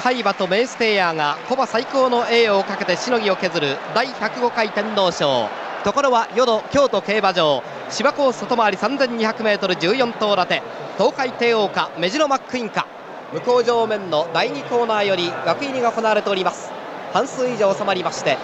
[0.00, 5.46] 無敗馬と名ステイヤーが古馬最高の栄誉をかけてしのぎを削る第105回天皇賞
[5.84, 10.62] ところは淀京都競馬場芝コース外回り 3200m14 頭立て。
[10.96, 12.86] トウカイテイオーかメジロマックイーンか。
[13.34, 16.70] 向こう正面の第2コーナーより枠入りが行われております。
[17.12, 18.38] 半数以上収まりまして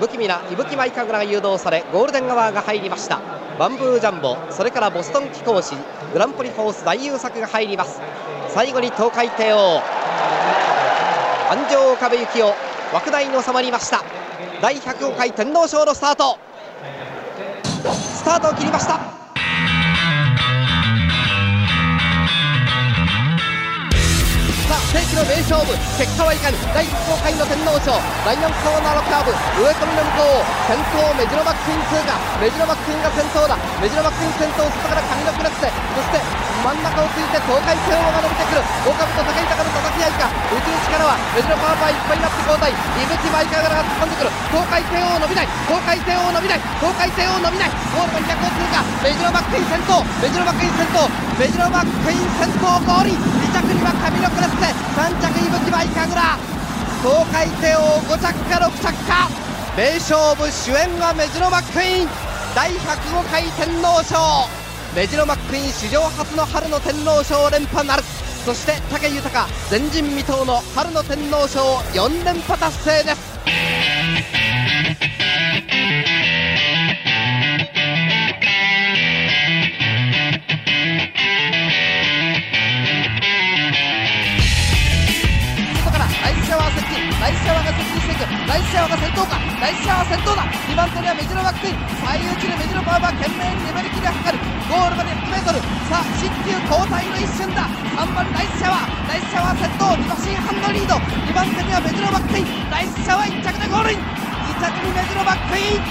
[0.00, 3.20] 不気味な伊吹舞神楽が誘導されゴールデンアワーが入りました。
[3.58, 5.74] バンブージャンボそれからボストンキコウシ
[6.12, 8.02] グランプリフォース大優作が入ります。
[8.48, 9.99] 最後に東海帝王。
[11.50, 12.54] 安城岡部幸雄
[12.92, 14.04] 枠内に収まりました。
[14.62, 16.38] 第105回天皇賞のスタート。
[17.92, 19.19] スタートを切りました。
[24.90, 26.90] 世紀の名勝負結果はいかに第1
[27.22, 27.94] 回の天皇賞
[28.26, 33.54] 第4コーナーのカーブ植え込みの向こう先頭メジロバックイン通過メジロバックインが先頭だ。
[33.78, 36.18] メジロバックイン先頭外から髪のプレスでそして
[36.58, 38.66] 真ん中をついて東海帝王が伸びてくる。
[38.90, 42.74] 岡部と高井高の叩き合いか内内からはメジロパワーパーいっぱいになって交代。
[42.74, 44.34] 伊吹マイカガラが突っ込んでくる。
[44.50, 45.54] 東海帝王伸びない。
[45.70, 46.66] 東海帝王伸びない。
[46.82, 47.78] 東海帝王伸びない。
[47.94, 50.02] ゴールが200を通過メジロバックイン先頭。
[50.18, 51.06] メジロバックイン先頭。
[51.38, 56.40] メジロバックイン先頭ゴール着には髪のプレスで3着伊吹舞神楽
[57.02, 59.30] 東海帝王5着か6着か。
[59.76, 62.08] 名勝負主演はメジロマックイーン。
[62.54, 64.18] 第105回天皇賞。
[64.94, 68.02] メジロマックイーン史上初の春の天皇賞連覇なる。
[68.44, 73.40] そして武豊前人未到の春の天皇賞4連覇達成です。
[87.30, 90.42] 接近ナイスシャワーが接近していくナイスシャワーが先頭かナイスシャワー先頭だ。
[90.50, 91.66] 2番手にはメジロバック。
[91.66, 97.70] イン最内でメジロパワーは懸命に粘り切りを図るゴールまで 100m さあ新旧交代の一瞬だ。
[97.70, 105.86] 3番ナイスシャワーナイスシャワー先頭2馬身半のリード2番手にはメジロバックインナイスシャワー1着でゴールイン2着にメジロバックイン。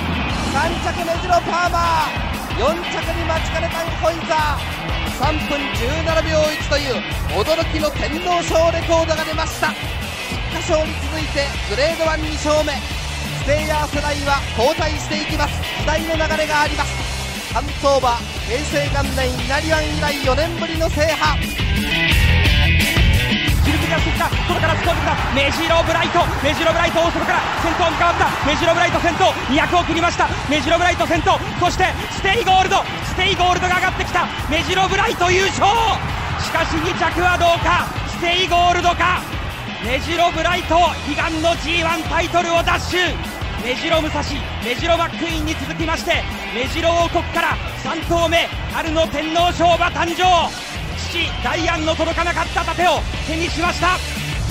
[0.51, 2.59] 3着メジロパーマー。
[2.59, 5.23] 4着に待ちかねたんコイザー。
[5.23, 6.99] 3分17秒1という
[7.31, 9.71] 驚きの天皇賞レコードが出ました。
[10.59, 12.73] 1箇所に続いてグレード12勝目。
[12.75, 15.55] ステイヤー世代は交代していきます。
[15.79, 16.91] 時代の流れがあります。
[17.53, 21.39] 関東馬平成元年稲荷湾以来4年ぶりの制覇。
[23.63, 25.15] キルクリアしてきた外から突っ込んできた。
[25.31, 27.39] メジロブライトメジロブライト大外から。
[27.63, 28.27] 先頭に変わった。
[28.45, 30.27] メジロブライト先頭200を切りました。
[30.51, 32.83] メジロブライト先頭そしてステイゴールド。
[33.07, 34.27] ステイゴールドが上がってきた。
[34.51, 35.71] メジロブライト優勝。
[36.43, 37.87] しかし2着はどうか。
[38.11, 39.38] ステイゴールドか。
[39.85, 42.99] メジロブライト悲願の G1 タイトルを奪取。
[43.63, 44.21] メジロ武蔵
[44.63, 46.23] メジロバックインに続きまして
[46.55, 50.23] メジロ王国から3頭目春の天皇賞馬誕生。
[50.97, 53.97] 父ダイアンの届かなかった盾を手にしました。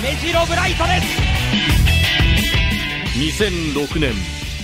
[0.03, 1.07] メジロブライトです。
[3.19, 4.15] 2006年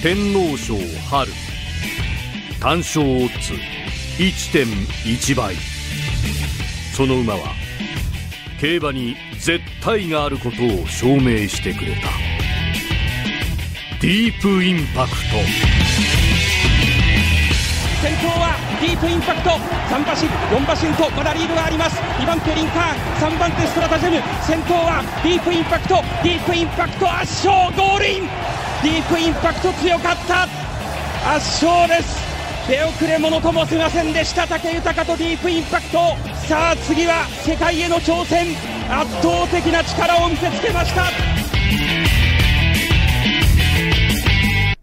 [0.03, 0.77] 天皇賞
[1.11, 1.31] 春。
[2.61, 3.53] 単勝オッズ
[4.19, 5.55] 1.1倍。
[6.95, 7.53] その馬は
[8.59, 12.09] 競馬に絶対があることを証明してくれた。
[14.01, 15.17] ディープインパクト。
[18.01, 19.51] 先頭はディープインパクト。
[19.51, 22.01] 3馬身4馬身とまだリードがあります。
[22.19, 22.97] 2番手リンカー
[23.29, 23.35] ン。
[23.37, 24.23] 3番手ストラタジェム。
[24.47, 26.03] 先頭はディープインパクト。
[26.23, 28.23] ディープインパクト圧勝ゴールイン。
[28.83, 30.49] ディープインパクト強かった。
[31.37, 32.17] 圧勝です。
[32.67, 34.47] 出遅れ者ともすいませんでした。
[34.47, 36.17] 武豊とディープインパクト。
[36.49, 38.74] さあ次は世界への挑戦。
[38.91, 41.11] 圧倒的な力を見せつけました。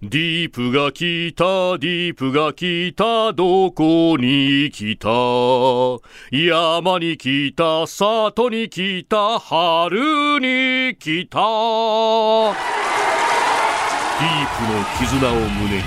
[0.03, 1.43] ディープが来た、
[1.77, 5.07] ディープが来た、どこに来た？
[6.31, 11.37] 山に来た、里に来た、春に来た。
[14.19, 15.83] ディープの絆を胸に、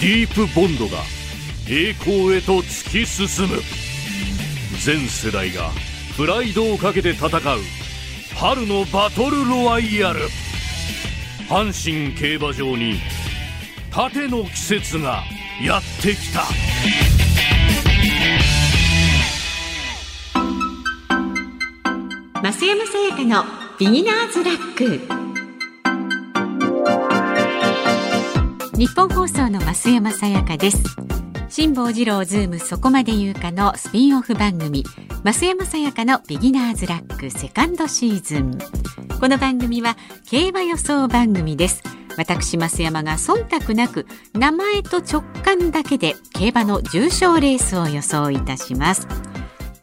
[0.00, 0.98] ディープボンドが
[1.66, 3.62] 栄光へと突き進む。
[4.84, 5.70] 全世代が
[6.18, 7.30] プライドをかけて戦う、
[8.34, 10.18] 春のバトルロワイヤル。
[11.48, 12.96] 阪神競馬場に
[13.92, 15.22] 盾の季節が
[15.62, 16.42] やってきた。
[22.42, 23.44] 増山さやかの
[23.78, 25.00] ビギナーズラック。
[28.76, 30.82] ニッポン放送の増山さやかです。
[31.50, 34.84] 辛坊治郎ズームそこまで言うかのスピンオフ番組
[35.24, 38.58] 増山さやかのビギナーズラックセカンドシーズン。
[39.18, 39.96] この番組は
[40.26, 41.82] 競馬予想番組です。
[42.16, 49.08] 私増山が忖度なく名前と直感だけで競馬の重賞レースを予想いたします。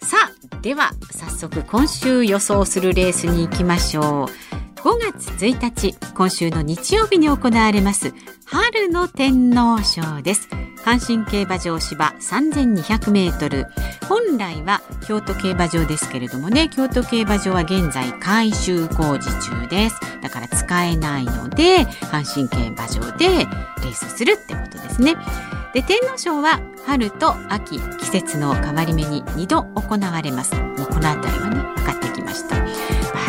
[0.01, 4.54] さあでは早速今週予想するレースに行きましょう。
[4.85, 8.13] 5月1日今週の日曜日に行われます
[8.45, 10.47] 春の天皇賞です。
[10.85, 13.65] 阪神競馬場芝3200メートル。
[14.07, 19.99] 本来は京都競馬場ですけれどもね京都競馬場は現在改修工事中です。
[20.21, 25.15] だから使えないので阪神競馬場でレースするってことですね。
[25.73, 30.53] で天皇賞は春と秋季節の変わり目に2度行われます。
[30.53, 32.64] もうこの辺りはね分かってきました。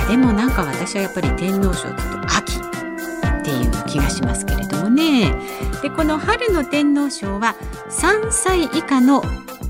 [0.09, 5.35] でもなんか私はやっぱり天皇賞ちょっと秋っていう気がしますけれどもね。
[5.83, 7.57] でこの春の天皇賞は
[7.91, 9.23] 3歳以下の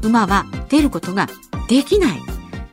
[0.03, 1.29] 馬は出ることが
[1.69, 2.23] できない。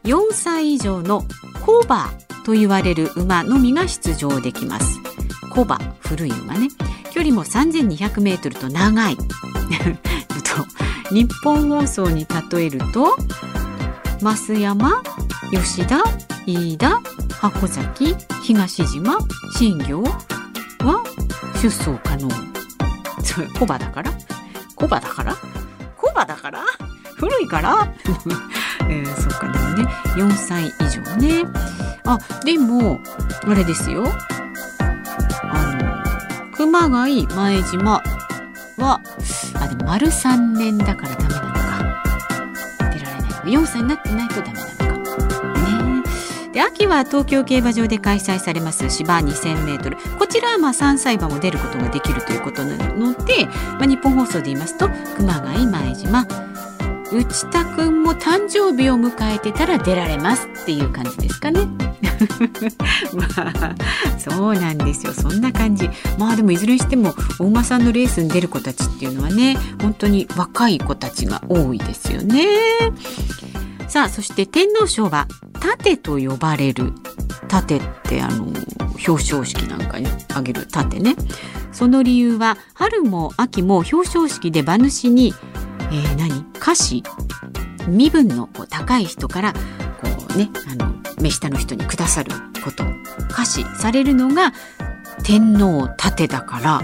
[0.04, 1.24] 4歳以上の
[1.66, 2.12] コバ
[2.46, 5.00] と言われる馬のみが出場できます。
[5.50, 6.68] コバ古い馬ね。
[7.12, 9.18] 距離も3200メートルと長い。
[11.14, 13.16] 日本放送に例えると
[14.20, 15.04] 増山
[15.52, 16.04] 吉田
[16.46, 17.00] 飯田
[17.40, 19.18] 箱崎東島
[19.58, 21.04] 新業は
[21.62, 22.30] 出走可能。
[23.24, 24.12] それコバだから？
[24.76, 25.36] コバだから？
[25.98, 26.60] コバだから？
[27.16, 27.94] 古いから？
[28.90, 29.86] えー、そっかでもね
[30.16, 31.44] 4歳以上ね。
[32.06, 33.00] あでも
[33.46, 34.04] あれですよ。
[35.44, 38.02] あの熊谷前島
[38.78, 39.02] は
[39.56, 42.04] あでも丸3年だからダメなのか。
[42.92, 44.73] 出られない4歳になってないとダメなの
[46.54, 56.28] で秋は東京競馬場で開催されます芝 2000m こちらはまあ3歳馬も出ることができるということなので、まあ、日本放送で言いますと熊谷前島
[57.12, 61.68] 内田くんも誕生日を迎えてたら出られますっていう感じですかね。
[63.14, 63.76] まあ
[64.18, 72.46] そうなんですよそんな感じまあでもいずれにしてもお馬さんのレースに出る子たちっていうのはね本当に若い子たちが多いですよね。
[73.88, 75.28] さあそして天皇賞は
[75.60, 76.94] 盾と呼ばれる。
[77.48, 78.46] 盾ってあの
[79.08, 81.16] 表彰式なんかにあげる盾ね。
[81.72, 85.34] その理由は春も秋も表彰式で馬主に、
[85.92, 86.46] えー、何？
[86.56, 87.04] 歌詞。
[87.88, 89.60] 身分のこう高い人からこ
[90.34, 92.32] うねあの目下の人にくださる
[92.64, 92.84] こと。
[93.30, 94.54] 歌詞されるのが
[95.24, 96.82] 天皇盾だから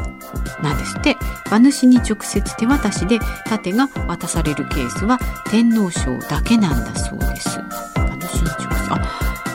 [0.64, 1.18] なんですって。
[1.48, 5.18] 馬主に直接手渡しで盾が渡されるケースは
[5.50, 7.60] 天皇賞だけなんだそうです。
[7.96, 8.94] 馬主に直接。
[8.94, 9.00] あ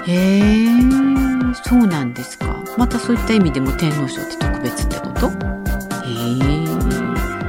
[0.05, 0.67] へえ
[1.65, 2.57] そうなんですか。
[2.77, 5.29] またそういった意味でも天皇賞って特別ってこと？
[5.29, 5.35] へえ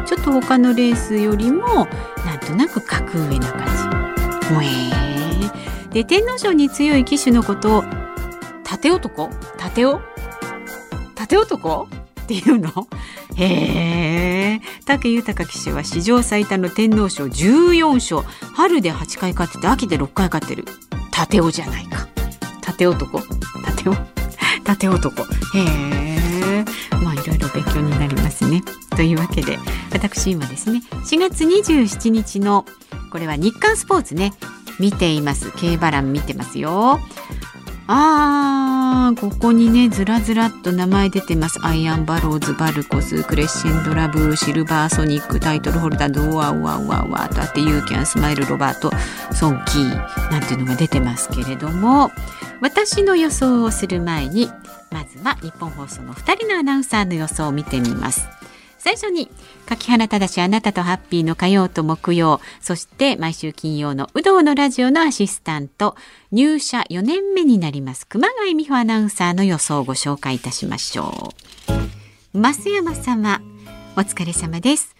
[0.05, 1.87] ちょっと他のレースよりも
[2.23, 3.71] なんとなく格上な感じ。
[4.53, 5.89] ほえー。
[5.89, 7.83] で天皇賞に強い騎手のことを
[8.63, 9.31] 盾男？
[9.57, 10.01] 盾を
[11.27, 11.87] 盾男？
[12.23, 12.87] っていうの？
[13.35, 18.21] へえ武豊騎手は史上最多の天皇賞14勝。
[18.53, 20.65] 春で8回勝ってて秋で6回勝ってる。
[21.11, 22.07] 盾男じゃないか。
[22.61, 23.19] 盾男？
[23.19, 23.97] 盾男？
[24.63, 25.23] 盾男。
[25.23, 25.25] へ
[25.59, 26.65] え
[27.03, 28.63] まあいろいろ勉強になりますね。
[28.95, 29.59] というわけで
[29.91, 32.65] 私今ですね4月27日の
[33.11, 34.33] これは日刊スポーツね。
[34.79, 35.51] 見ています。
[35.55, 36.99] 競馬欄見てますよ。
[37.87, 38.74] あー。
[39.15, 41.59] ここにねずらずらっと名前出てます。
[41.63, 48.91] アイアンバローズバルコスクレッシェンドラブシルバーソニックタイトルホルダードワウワウワウワとあってユーキャンスマイルロバート
[49.33, 52.11] ソンキーなんていうのが出てますけれども
[52.61, 54.49] 私の予想をする前に
[54.91, 58.27] まずは日本放送の2人のアナウンサーの予想を見てみます。
[58.85, 59.31] 最初に
[59.65, 65.95] 柿原正あなたとハッピーの火曜と木曜そして毎週金曜の有働のラジオのアシスタント
[66.31, 71.33] 入社4年目になります熊谷美穂アナウンサーの予想をご紹介いたしましょ
[72.35, 72.39] う。
[72.39, 73.41] 増山様
[73.95, 74.95] お疲れ様です。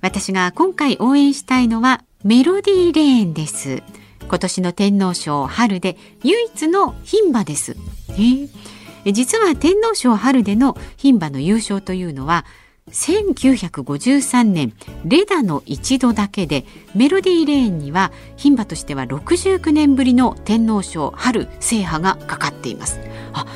[0.00, 3.84] 私が今回応援したいのはメロディーレーンです。
[4.22, 7.76] 今年の天皇賞春で唯一の牝馬です、
[8.10, 12.44] えー、実は天皇賞春での牝馬の優勝というのは
[12.92, 14.72] 1953年
[15.04, 16.64] レダの一度だけで
[16.94, 23.00] メロディーレーンには牝馬としては69年ぶりの天皇賞春制覇がかかっています。
[23.32, 23.46] あ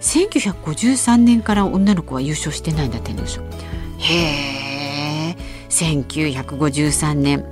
[0.00, 3.42] 1953年から女の子は優勝してないんだ天皇賞
[3.98, 5.36] へえ
[5.68, 7.44] 1953年。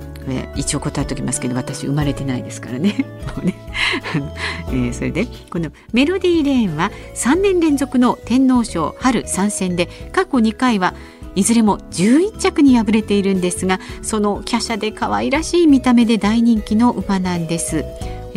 [0.55, 3.05] 一応答えておきますけど私生まれてないですからね。
[3.43, 3.53] ね。
[4.69, 10.95] えー、それでこのメロディーレーンは3年連続の天皇賞春参戦で過去2回は
[11.35, 17.85] いずれも11着に敗れているんですがその華奢で可愛らしい見た目で大人気の馬なんです。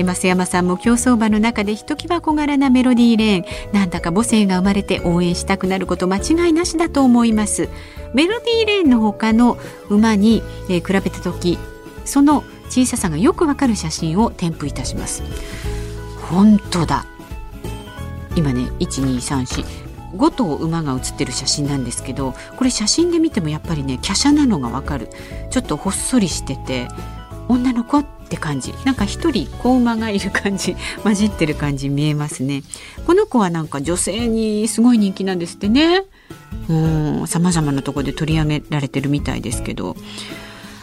[0.04, 3.44] 増山さんも競走馬の中でひときわ小柄なメロディーレーン。
[3.72, 7.68] なんだか母性が生まれて応援したくなること間違いなしだと思います。
[8.14, 11.58] メロディーレーンの他の馬に、えー、比べた時
[12.04, 15.22] その小ささがよくわかる写真を添付いたします。
[16.30, 17.06] 本当だ。
[18.36, 25.08] 今ね1234 5頭馬が写ってる写真なんですけどこれ写真で見てもやっぱりね華奢なのがわかる。
[25.50, 26.88] ちょっとほっそりしてて
[27.48, 28.74] 女の子って感じ。
[28.84, 32.62] なんか一人子馬がいる感じ 混じってる感じ見えますね。
[33.06, 36.04] この子はなんか女性にすごい人気なんですってね。
[36.68, 39.96] うん様々なとこで取り上げられてるみたいですけど。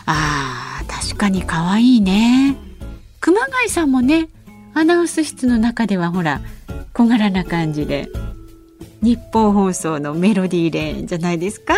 [0.07, 2.55] あー確かに可愛いね。
[3.19, 4.27] 熊谷さんもね
[4.75, 6.41] アナウンス室の中ではほら
[6.93, 8.09] 小柄な感じで。
[9.01, 11.75] 日本放送のメロディーレーンじゃないですか？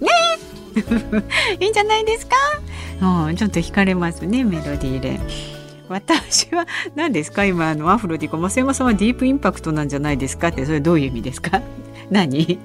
[0.00, 0.08] ね？
[1.60, 2.36] いいんじゃないですか？
[3.26, 5.54] うん、ちょっと惹かれますねメロディーレーン。
[5.88, 7.44] 私は何ですか？
[7.44, 10.48] 今あのアフロディコ増山さんはディープインパクトなんじゃないですか？
[10.48, 11.60] ってそれどういう意味ですか？
[12.10, 12.58] 何？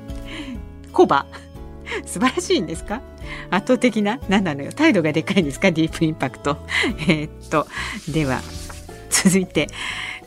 [0.94, 1.26] コバ？
[2.06, 3.02] 素晴らしいんですか？
[3.52, 4.20] 圧倒的な？
[4.30, 4.72] 何なのよ？
[4.74, 5.72] 態度がでかいんですか？
[5.72, 6.58] ディープインパクト
[7.08, 7.68] えー、っと。
[8.12, 8.42] では
[9.10, 9.68] 続いて。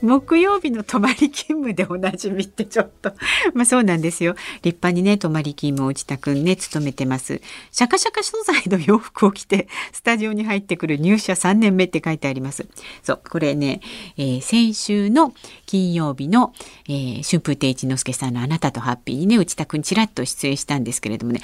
[0.03, 3.13] 木曜日の泊まり勤務でおなじみってちょっと。
[3.55, 4.35] まあそうなんですよ。
[4.63, 7.41] 立派にね泊まり勤務を内田くんね勤めてます。
[7.71, 12.67] シャカシャカ素材の洋服を着てスタジオに入ってくる入社3年目って書いてあります。
[13.03, 13.81] そうこれね、
[14.17, 15.33] えー、先週の
[15.67, 16.53] 金曜日の、
[16.89, 21.41] えー、春風亭一之輔さんのあなたとハッピーにね内田くんちらっと出演したんですけれどもね。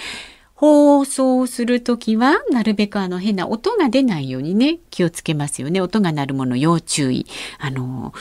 [0.58, 5.80] 放送するときは、なるべくあの変な音が出ないようにね、気をつけますよね。
[5.80, 7.26] 音が鳴るもの要注意。
[7.60, 8.12] あの、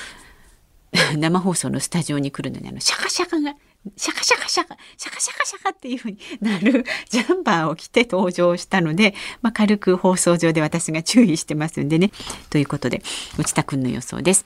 [1.17, 3.55] 生放送のスタジオに来るのにあのシャカシャカが
[3.95, 12.11] シャカシャカシャカシャカシャカシャカっていう風になる ジャンバーを着て登場したので、まあ、軽く放送上で私が注意してますんでね。
[12.49, 13.01] ということで
[13.37, 14.45] 内田くんの予想です。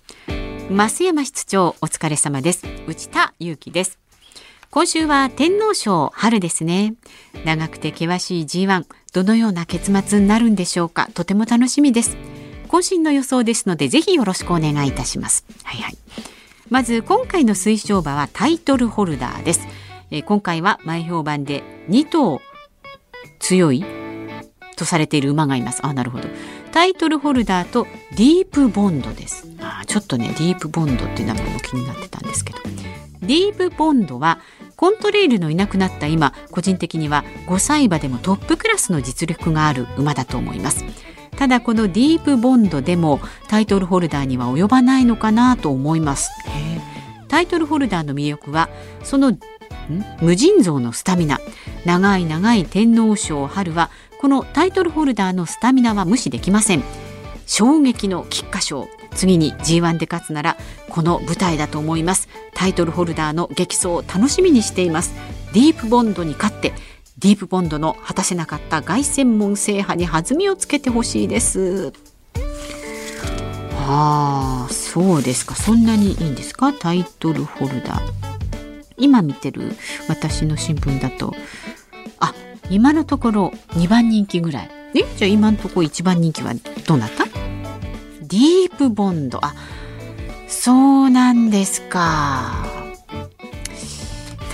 [0.70, 2.64] 増山室長お疲れ様です。
[2.88, 4.00] 内田裕樹です。
[4.70, 6.94] 今週は天皇賞春ですね。
[7.44, 11.10] 長くて険しい G1 どのような結末になるんでしょうか。
[11.14, 12.16] とても楽しみです。
[12.72, 15.44] 渾身の予想ですのでぜひよろしくお願いいたします。
[15.64, 15.98] はいはい。
[16.70, 19.68] まず今回の推奨馬はタイトルホルダーです、
[20.10, 22.42] えー、今回は前評判で2頭
[23.40, 23.84] 強い
[24.78, 25.86] とされている馬がいます。
[25.86, 26.30] あなるほど。
[26.72, 29.50] タイトルホルダーとディープボンドです。
[29.60, 32.60] あちょっとねディープボンドっていう名前も気になってたんですけど。
[33.22, 34.40] ディープボンドは
[34.78, 40.86] コントレイルのいなくなった今個人的には5歳馬でもトップクラスの実力がある馬だと思います。
[41.42, 46.30] ただこのディープボンドでもタイトルホルダーには及ばないのかなと思います。
[47.30, 48.70] タイトルホルダーの魅力は
[49.04, 49.36] その
[50.22, 51.40] 無尽蔵のスタミナ。
[51.84, 56.84] 長い長い天皇賞春はこのタイトルホルダーのスタミナは無視できません。
[57.48, 58.88] 衝撃の菊花賞。
[59.16, 60.58] 次に G1 で勝つなら
[60.90, 62.30] この舞台だと思います。
[62.54, 65.16] タイトルホルダーの激走を楽しみにしています。
[65.54, 66.72] ディープボンドに勝って
[67.22, 71.94] ディープボンドの果たせなかった凱旋門制覇に弾みをつけてほしいです。
[73.88, 75.56] ああそうですか。
[75.56, 76.74] そんなにいいんですか？
[76.74, 78.02] タイトルホルダー。
[78.98, 79.76] 今見てる
[80.08, 81.34] 私の新聞だと
[82.20, 82.34] あ
[82.70, 84.72] 今のところ2番人気ぐらい。
[84.96, 86.54] えじゃあ今のところ1番人気は
[86.88, 87.26] どうなった？
[87.26, 89.40] ディープボンド。
[89.46, 89.54] あ
[90.48, 92.81] そうなんですか。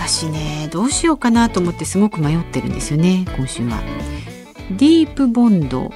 [0.08, 3.78] 私ねどうしようかなと思ってすごく迷ってるんですよね今週は。
[4.70, 5.92] ディープボンド。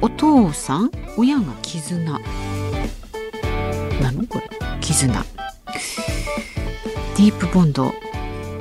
[0.00, 0.90] お父さん？
[1.18, 2.02] 親が絆。
[2.02, 2.18] な
[4.10, 4.26] の？
[4.26, 4.48] これ。
[4.80, 5.12] 絆。
[5.12, 7.92] ディープボンド。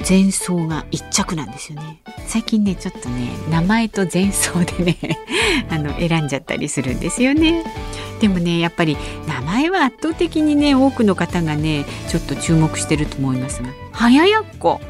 [0.07, 2.01] 前奏が一着なんですよね。
[2.27, 4.97] 最近ねちょっとね名前と前奏でね
[5.71, 7.63] あの選んじゃったりするんですよね。
[8.19, 13.69] でもねやっぱり名前は圧倒的にね多くの方がねちょっと注目してると思いますが。
[13.93, 14.81] 早やっこ。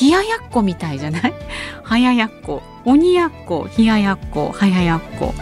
[0.00, 1.34] 冷ややっこみたいじゃない？
[1.84, 2.62] 早やっこ。
[2.84, 3.68] 鬼やっこ。
[3.78, 4.52] 冷ややっこ。
[4.54, 5.34] 早やっこ。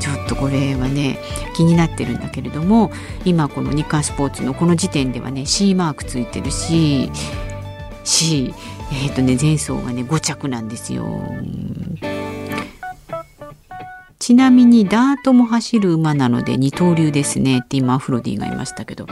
[0.00, 1.18] ちょっとこれはね
[1.54, 2.90] 気になってるんだけれども
[3.24, 7.08] 今この日刊スポーツのこの時点ではね C マークついてるし
[8.02, 8.52] C
[8.92, 11.06] えっ、ー、とね前走がね5着なんですよ。
[14.18, 19.06] ちなみにダートも走る馬なので二刀流ですねって今アフロディがいましたけど。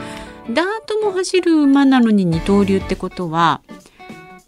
[1.02, 3.60] も走る馬なのに二刀流ってことは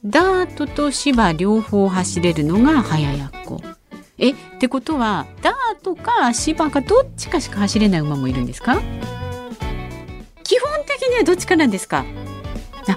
[0.04, 3.60] ダートと芝両方走れるのが早やっこ。
[4.18, 8.80] えってことはダートか芝かどっちかしか走れない馬もいるんですか？
[10.44, 12.04] 基本的にはどっちかなんですか？
[12.88, 12.96] あ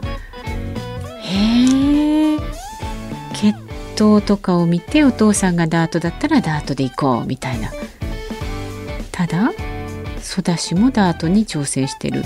[1.22, 2.40] へえ
[3.96, 7.72] 頭とかを見てお父さんがダートだったらダートで行こうみたいな。
[9.12, 9.54] ただ
[10.20, 12.24] ソダシもダートに挑戦してる。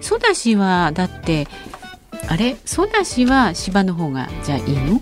[0.00, 1.46] ソダシはだって
[2.28, 2.56] あれ？
[2.64, 5.00] ソダシは芝の方がじゃあいいの？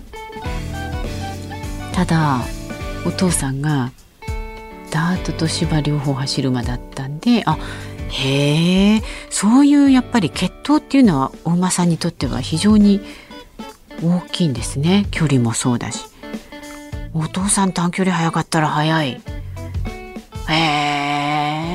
[1.93, 2.41] ただ
[3.05, 3.91] お父さんが
[4.91, 7.57] ダートと芝両方走る馬だったんであ
[8.09, 13.01] へえそういうやっぱり血統っていうのはお馬さんにとっては非常に
[14.03, 15.07] 大きいんですね。
[15.11, 16.05] 距離もそうだし。
[17.13, 19.21] お父さん短距離速かったら速い。
[20.49, 20.53] へ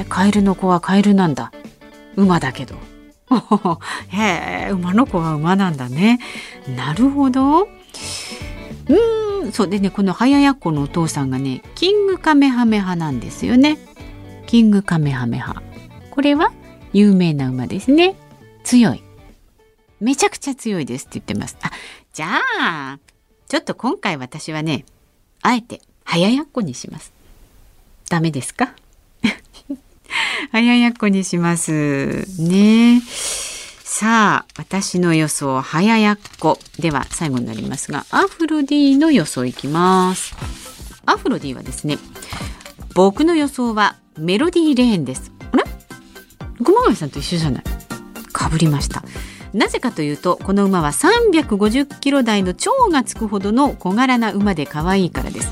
[0.00, 1.52] えカエルの子はカエルなんだ。
[2.18, 2.74] 馬だけど。
[4.08, 6.18] へえ馬の子は馬なんだね。
[6.76, 7.68] なるほど。
[8.88, 13.78] うんそうでねこの早やっこのお父さんがねキングカメハメハなんですよね。
[14.46, 15.62] キングカメハメハ。
[16.10, 16.52] これは
[16.92, 18.16] 有名な馬ですね。
[18.64, 19.02] 強い。
[20.00, 21.56] めちゃくちゃ強いですって言ってます。
[21.62, 21.70] あ
[22.12, 22.98] じゃあ
[23.48, 24.84] ちょっと今回私はね
[25.42, 27.12] あえて早やっこにします。
[28.10, 28.72] ダメですか？
[30.52, 32.26] 早やっこにします。
[32.38, 33.02] ね。
[33.84, 36.58] さあ私の予想は早やっこ。
[36.78, 40.34] では最後になりますがアフロディの予想いきます。
[41.06, 41.98] アフロディはですね
[42.94, 45.32] 僕の予想はメロディーレーンです。
[45.52, 45.64] あれ？
[46.62, 47.64] 熊谷さんと一緒じゃない？
[48.32, 49.02] かぶりました。
[49.54, 55.48] なぜかというとこの馬は350キロ台の超がつくほどの小柄な馬で可愛いからです。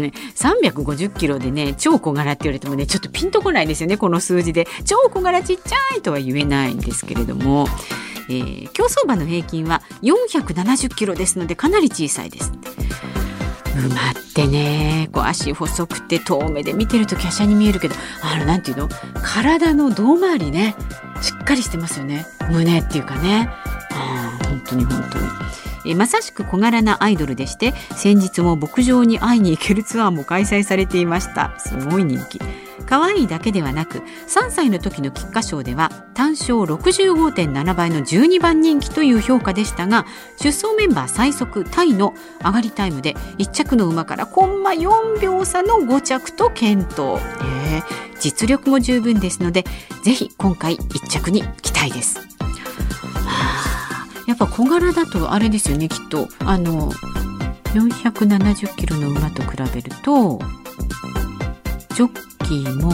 [0.00, 4.66] ね、350キロでね超小柄って言われてもねちょっとピンとこないんですよねこの数字で。
[4.84, 7.66] 超小柄ちっちゃいとは言えないんですけれども、
[8.28, 12.52] えー、競走馬の平均は470キロですのでかなり小さいです。
[13.76, 15.08] 馬ってね。
[15.12, 18.88] こう足細くて遠目で見てると華奢に見えるけどあのなんていうの？
[19.22, 20.74] 体の胴回りね
[21.22, 22.26] しっかりしてますよね。
[22.50, 23.48] 胸っていうかね。
[23.90, 25.28] あ本当に本当に。
[25.88, 31.58] えまさしく小柄なアイドルでして先日も牧場に会いに行けるツアーも開催されていました。
[31.58, 32.40] すごい人気。
[32.88, 40.06] 可愛いだけではなく3歳の時の菊花賞では単勝65.7倍の12番人気という評価でしたが
[40.38, 47.84] 出走メンバー最速タイの上がりタイムで1着の馬からコンマ4秒差の5着と検討、えー、
[48.18, 49.64] 実力も十分ですので
[50.02, 52.27] ぜひ今回1着に期待です。
[54.38, 56.28] ぱ小柄だとあれですよねきっと。
[56.40, 56.92] あの
[57.74, 60.38] 470キロの馬と比べると
[61.94, 62.92] ジョッキーも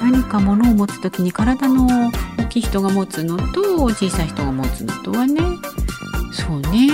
[0.00, 5.40] 何か物を持つ時に体の大きい人が持つのと小さい人が持つのとはね。
[6.32, 6.88] そうね。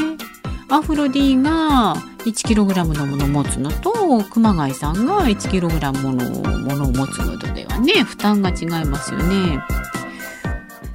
[0.69, 9.59] アフロディーが 1kg のものを持つのと熊谷さんが 1kg ものものを持つのとではね負担が違いますよね。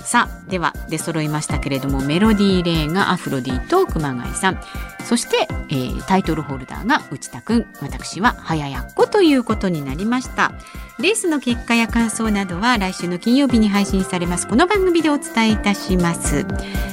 [0.07, 4.61] さあでは出揃いましたけれどもメロディーレーンがアフロディーと熊谷さん。
[5.03, 7.65] そして、えー、タイトルホルダーが内田くん。
[7.81, 10.53] 私は早やっこということになりました。
[10.97, 14.47] レースの結果や感想などは来週の金曜日に配信されます。
[14.47, 16.45] この番組でお伝えいたします。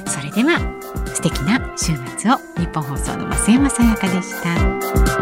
[0.07, 0.59] それでは
[1.07, 2.39] 素敵な週末を。
[2.59, 5.14] 日本放送の増山さやかでした。